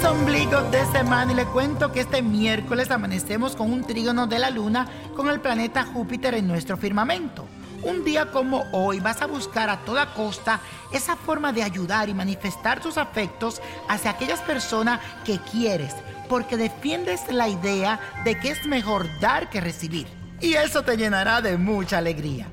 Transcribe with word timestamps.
Feliz 0.00 0.18
ombligo 0.18 0.62
de 0.70 0.86
semana 0.86 1.30
y 1.30 1.34
le 1.34 1.44
cuento 1.44 1.92
que 1.92 2.00
este 2.00 2.22
miércoles 2.22 2.90
amanecemos 2.90 3.54
con 3.54 3.70
un 3.70 3.84
trígono 3.84 4.26
de 4.26 4.38
la 4.38 4.48
luna 4.48 4.88
con 5.14 5.28
el 5.28 5.40
planeta 5.40 5.84
Júpiter 5.84 6.32
en 6.34 6.48
nuestro 6.48 6.78
firmamento. 6.78 7.46
Un 7.82 8.02
día 8.02 8.30
como 8.30 8.64
hoy 8.72 8.98
vas 8.98 9.20
a 9.20 9.26
buscar 9.26 9.68
a 9.68 9.80
toda 9.80 10.14
costa 10.14 10.60
esa 10.90 11.16
forma 11.16 11.52
de 11.52 11.62
ayudar 11.62 12.08
y 12.08 12.14
manifestar 12.14 12.80
tus 12.80 12.96
afectos 12.96 13.60
hacia 13.88 14.12
aquellas 14.12 14.40
personas 14.40 15.00
que 15.22 15.38
quieres, 15.38 15.94
porque 16.30 16.56
defiendes 16.56 17.30
la 17.30 17.48
idea 17.48 18.00
de 18.24 18.40
que 18.40 18.52
es 18.52 18.64
mejor 18.64 19.06
dar 19.20 19.50
que 19.50 19.60
recibir. 19.60 20.06
Y 20.40 20.54
eso 20.54 20.82
te 20.82 20.96
llenará 20.96 21.42
de 21.42 21.58
mucha 21.58 21.98
alegría. 21.98 22.46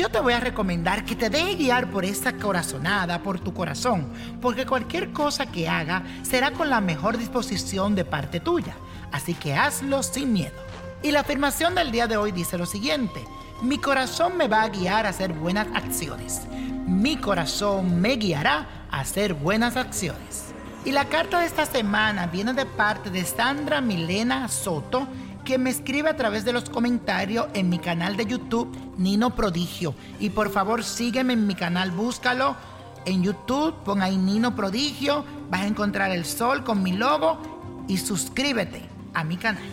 Yo 0.00 0.08
te 0.08 0.18
voy 0.18 0.32
a 0.32 0.40
recomendar 0.40 1.04
que 1.04 1.14
te 1.14 1.28
dejes 1.28 1.58
guiar 1.58 1.90
por 1.90 2.06
esa 2.06 2.32
corazonada, 2.32 3.22
por 3.22 3.38
tu 3.38 3.52
corazón, 3.52 4.10
porque 4.40 4.64
cualquier 4.64 5.12
cosa 5.12 5.44
que 5.52 5.68
haga 5.68 6.04
será 6.22 6.52
con 6.52 6.70
la 6.70 6.80
mejor 6.80 7.18
disposición 7.18 7.94
de 7.94 8.06
parte 8.06 8.40
tuya. 8.40 8.74
Así 9.12 9.34
que 9.34 9.52
hazlo 9.52 10.02
sin 10.02 10.32
miedo. 10.32 10.56
Y 11.02 11.10
la 11.10 11.20
afirmación 11.20 11.74
del 11.74 11.92
día 11.92 12.06
de 12.06 12.16
hoy 12.16 12.32
dice 12.32 12.56
lo 12.56 12.64
siguiente. 12.64 13.22
Mi 13.60 13.76
corazón 13.76 14.38
me 14.38 14.48
va 14.48 14.62
a 14.62 14.70
guiar 14.70 15.04
a 15.04 15.10
hacer 15.10 15.34
buenas 15.34 15.66
acciones. 15.74 16.46
Mi 16.86 17.18
corazón 17.18 18.00
me 18.00 18.16
guiará 18.16 18.86
a 18.90 19.00
hacer 19.00 19.34
buenas 19.34 19.76
acciones. 19.76 20.54
Y 20.86 20.92
la 20.92 21.10
carta 21.10 21.40
de 21.40 21.46
esta 21.46 21.66
semana 21.66 22.26
viene 22.26 22.54
de 22.54 22.64
parte 22.64 23.10
de 23.10 23.22
Sandra 23.26 23.82
Milena 23.82 24.48
Soto, 24.48 25.06
que 25.44 25.58
me 25.58 25.70
escribe 25.70 26.08
a 26.08 26.16
través 26.16 26.44
de 26.44 26.52
los 26.52 26.68
comentarios 26.68 27.46
en 27.54 27.68
mi 27.68 27.78
canal 27.78 28.16
de 28.16 28.26
YouTube, 28.26 28.74
Nino 28.96 29.34
Prodigio. 29.34 29.94
Y 30.18 30.30
por 30.30 30.50
favor 30.50 30.84
sígueme 30.84 31.32
en 31.32 31.46
mi 31.46 31.54
canal, 31.54 31.90
búscalo 31.90 32.56
en 33.04 33.22
YouTube, 33.22 33.74
pon 33.84 34.02
ahí 34.02 34.16
Nino 34.16 34.54
Prodigio, 34.54 35.24
vas 35.50 35.62
a 35.62 35.66
encontrar 35.66 36.10
el 36.10 36.24
sol 36.24 36.64
con 36.64 36.82
mi 36.82 36.92
logo 36.92 37.84
y 37.88 37.96
suscríbete 37.98 38.82
a 39.14 39.24
mi 39.24 39.36
canal. 39.36 39.64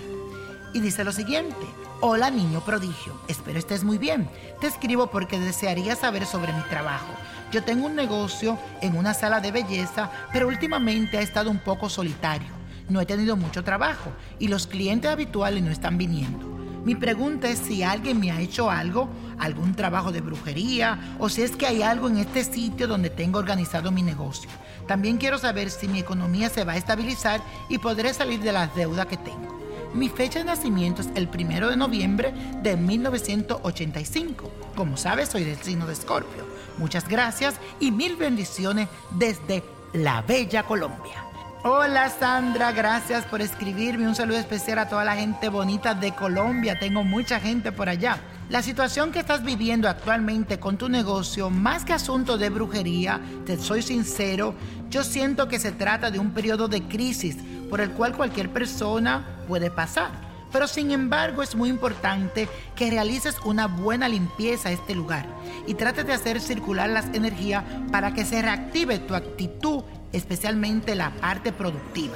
Y 0.74 0.80
dice 0.80 1.04
lo 1.04 1.12
siguiente. 1.12 1.66
Hola 2.00 2.30
niño 2.30 2.62
prodigio, 2.64 3.20
espero 3.28 3.58
estés 3.58 3.84
muy 3.84 3.98
bien. 3.98 4.30
Te 4.62 4.68
escribo 4.68 5.08
porque 5.08 5.40
desearía 5.40 5.96
saber 5.96 6.28
sobre 6.28 6.54
mi 6.54 6.62
trabajo. 6.70 7.08
Yo 7.52 7.64
tengo 7.64 7.88
un 7.88 7.96
negocio 7.96 8.60
en 8.82 8.96
una 8.96 9.16
sala 9.16 9.40
de 9.40 9.52
belleza, 9.52 10.12
pero 10.32 10.48
últimamente 10.48 11.18
ha 11.18 11.22
estado 11.22 11.50
un 11.50 11.58
poco 11.58 11.90
solitario. 11.90 12.57
No 12.90 13.02
he 13.02 13.06
tenido 13.06 13.36
mucho 13.36 13.64
trabajo 13.64 14.12
y 14.40 14.48
los 14.48 14.68
clientes 14.68 15.12
habituales 15.12 15.64
no 15.64 15.72
están 15.72 15.98
viniendo. 15.98 16.58
Mi 16.86 16.96
pregunta 16.96 17.50
es 17.50 17.60
si 17.60 17.84
alguien 17.84 18.18
me 18.18 18.32
ha 18.32 18.40
hecho 18.40 18.72
algo, 18.72 19.10
algún 19.40 19.76
trabajo 19.76 20.14
de 20.14 20.22
brujería 20.22 21.18
o 21.20 21.28
si 21.28 21.42
es 21.42 21.58
que 21.58 21.68
hay 21.68 21.82
algo 21.82 22.08
en 22.08 22.18
este 22.18 22.46
sitio 22.46 22.88
donde 22.88 23.10
tengo 23.10 23.40
organizado 23.40 23.92
mi 23.92 24.04
negocio. 24.04 24.50
También 24.88 25.18
quiero 25.18 25.38
saber 25.38 25.70
si 25.70 25.90
mi 25.90 26.00
economía 26.00 26.50
se 26.50 26.64
va 26.64 26.74
a 26.74 26.78
estabilizar 26.78 27.42
y 27.68 27.78
podré 27.78 28.14
salir 28.14 28.40
de 28.40 28.54
las 28.54 28.74
deudas 28.74 29.08
que 29.08 29.18
tengo. 29.18 29.58
Mi 29.94 30.08
fecha 30.08 30.40
de 30.40 30.46
nacimiento 30.46 31.02
es 31.02 31.10
el 31.16 31.28
primero 31.28 31.70
de 31.70 31.76
noviembre 31.76 32.34
de 32.62 32.78
1985. 32.78 34.50
Como 34.76 34.96
sabes, 34.96 35.28
soy 35.28 35.44
del 35.44 35.58
signo 35.58 35.88
de 35.88 35.94
Escorpio. 35.94 36.46
Muchas 36.78 37.10
gracias 37.10 37.56
y 37.82 37.92
mil 37.92 38.16
bendiciones 38.16 38.88
desde 39.12 39.62
la 39.92 40.22
bella 40.22 40.64
Colombia. 40.64 41.27
Hola 41.70 42.10
Sandra, 42.10 42.72
gracias 42.72 43.26
por 43.26 43.42
escribirme. 43.42 44.08
Un 44.08 44.16
saludo 44.16 44.38
especial 44.38 44.80
a 44.80 44.88
toda 44.88 45.04
la 45.04 45.18
gente 45.18 45.50
bonita 45.50 45.94
de 45.94 46.16
Colombia. 46.16 46.80
Tengo 46.80 47.04
mucha 47.04 47.42
gente 47.42 47.74
por 47.74 47.90
allá. 47.90 48.22
La 48.48 48.62
situación 48.62 49.12
que 49.12 49.20
estás 49.20 49.44
viviendo 49.44 49.90
actualmente 49.90 50.62
con 50.62 50.78
tu 50.78 50.88
negocio, 50.88 51.50
más 51.50 51.84
que 51.84 51.92
asunto 51.92 52.38
de 52.38 52.50
brujería, 52.50 53.20
te 53.46 53.58
soy 53.58 53.82
sincero, 53.82 54.56
yo 54.90 55.04
siento 55.04 55.50
que 55.50 55.60
se 55.60 55.74
trata 55.74 56.10
de 56.10 56.20
un 56.20 56.32
periodo 56.32 56.70
de 56.70 56.84
crisis 56.84 57.36
por 57.70 57.82
el 57.82 57.92
cual 57.92 58.16
cualquier 58.16 58.50
persona 58.50 59.26
puede 59.46 59.70
pasar. 59.70 60.28
Pero 60.54 60.68
sin 60.68 60.92
embargo 60.92 61.44
es 61.44 61.56
muy 61.56 61.70
importante 61.70 62.48
que 62.78 62.90
realices 62.90 63.36
una 63.44 63.68
buena 63.68 64.08
limpieza 64.08 64.70
a 64.70 64.72
este 64.72 64.96
lugar 64.96 65.26
y 65.68 65.74
trates 65.74 66.08
de 66.08 66.14
hacer 66.14 66.40
circular 66.40 66.90
las 66.90 67.08
energías 67.08 67.66
para 67.92 68.14
que 68.14 68.24
se 68.24 68.42
reactive 68.42 69.00
tu 69.00 69.16
actitud, 69.16 69.84
especialmente 70.12 70.96
la 70.96 71.12
parte 71.12 71.52
productiva. 71.52 72.16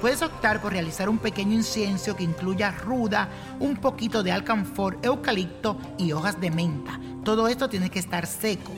Puedes 0.00 0.22
optar 0.22 0.60
por 0.60 0.72
realizar 0.72 1.08
un 1.08 1.18
pequeño 1.18 1.54
incienso 1.54 2.14
que 2.14 2.24
incluya 2.24 2.70
ruda, 2.70 3.28
un 3.58 3.76
poquito 3.76 4.22
de 4.22 4.32
alcanfor, 4.32 4.98
eucalipto 5.02 5.78
y 5.96 6.12
hojas 6.12 6.40
de 6.40 6.50
menta. 6.50 7.00
Todo 7.24 7.48
esto 7.48 7.68
tiene 7.68 7.90
que 7.90 8.00
estar 8.00 8.26
seco. 8.26 8.72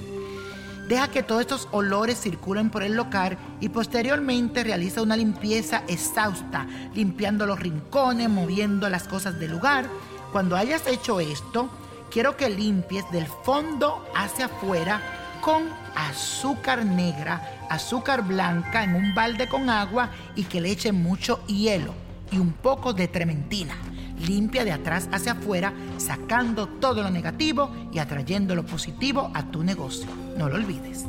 Deja 0.88 1.11
que 1.11 1.25
todos 1.25 1.41
estos 1.41 1.69
olores 1.73 2.20
circulen 2.20 2.70
por 2.70 2.85
el 2.85 2.94
local 2.94 3.37
y 3.61 3.70
posteriormente 3.70 4.62
realiza 4.62 5.03
una 5.03 5.17
limpieza 5.17 5.82
exhausta, 5.88 6.69
limpiando 6.94 7.44
los 7.44 7.58
rincones, 7.58 8.29
moviendo 8.29 8.88
las 8.88 9.08
cosas 9.08 9.41
del 9.41 9.50
lugar. 9.50 9.87
Cuando 10.31 10.55
hayas 10.55 10.87
hecho 10.87 11.19
esto, 11.19 11.69
quiero 12.12 12.37
que 12.37 12.50
limpies 12.50 13.05
del 13.11 13.26
fondo 13.26 14.06
hacia 14.14 14.47
afuera 14.47 15.03
con 15.41 15.65
azúcar 15.94 16.85
negra, 16.85 17.67
azúcar 17.71 18.23
blanca 18.23 18.85
en 18.85 18.94
un 18.94 19.15
balde 19.15 19.49
con 19.49 19.71
agua 19.71 20.11
y 20.35 20.44
que 20.44 20.61
le 20.61 20.71
eche 20.71 20.93
mucho 20.93 21.44
hielo 21.47 21.94
y 22.31 22.38
un 22.38 22.53
poco 22.53 22.93
de 22.93 23.09
trementina. 23.09 23.75
Limpia 24.19 24.65
de 24.65 24.73
atrás 24.73 25.09
hacia 25.12 25.33
afuera, 25.33 25.73
sacando 25.99 26.69
todo 26.69 27.03
lo 27.03 27.11
negativo 27.11 27.71
y 27.93 27.99
atrayendo 27.99 28.55
lo 28.55 28.65
positivo 28.65 29.31
a 29.35 29.44
tu 29.44 29.62
negocio. 29.62 30.09
No 30.37 30.49
lo 30.49 30.56
olvides. 30.56 31.05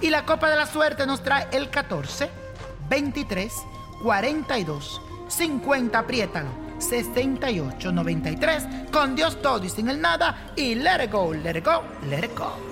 Y 0.00 0.10
la 0.10 0.26
copa 0.26 0.50
de 0.50 0.56
la 0.56 0.66
suerte 0.66 1.06
nos 1.06 1.22
trae 1.22 1.46
el 1.52 1.70
14, 1.70 2.28
23, 2.88 3.52
42, 4.02 5.00
50, 5.28 5.98
apriétalo. 5.98 6.62
6893. 6.82 8.90
Con 8.92 9.14
Dios 9.14 9.40
todo 9.40 9.64
y 9.64 9.70
sin 9.70 9.88
el 9.88 10.00
nada. 10.00 10.52
Y 10.56 10.74
let 10.74 11.04
it 11.04 11.12
go, 11.12 11.32
let 11.32 11.56
it 11.56 11.64
go, 11.64 11.82
let 12.10 12.24
it 12.24 12.36
go. 12.36 12.71